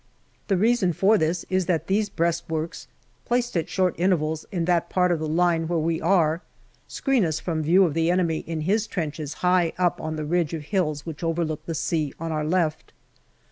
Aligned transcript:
The 0.47 0.57
reason 0.57 0.93
for 0.93 1.15
this 1.19 1.45
is 1.51 1.67
that 1.67 1.85
these 1.85 2.09
breastworks, 2.09 2.87
placed 3.23 3.55
at 3.55 3.69
short 3.69 3.93
intervals 3.99 4.47
in 4.51 4.65
that 4.65 4.89
part 4.89 5.11
of 5.11 5.19
the 5.19 5.27
line 5.27 5.67
where 5.67 5.77
we 5.77 6.01
are, 6.01 6.41
screen 6.87 7.23
us 7.23 7.39
from 7.39 7.61
view 7.61 7.83
of 7.85 7.93
the 7.93 8.09
enemy 8.09 8.39
in 8.47 8.61
his 8.61 8.87
trenches 8.87 9.33
high 9.45 9.73
up 9.77 10.01
on 10.01 10.15
the 10.15 10.25
ridge 10.25 10.55
of 10.55 10.63
hills 10.63 11.05
which 11.05 11.23
overlook 11.23 11.63
the 11.67 11.75
sea 11.75 12.15
on 12.19 12.31
our 12.31 12.43
left. 12.43 12.93